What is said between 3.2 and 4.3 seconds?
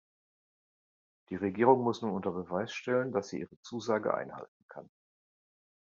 sie ihre Zusage